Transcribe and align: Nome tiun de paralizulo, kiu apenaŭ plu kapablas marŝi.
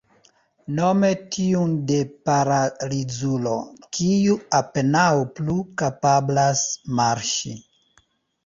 Nome 0.77 1.09
tiun 1.35 1.75
de 1.91 1.97
paralizulo, 2.29 3.53
kiu 3.99 4.39
apenaŭ 4.61 5.07
plu 5.41 5.59
kapablas 5.83 6.65
marŝi. 7.03 7.55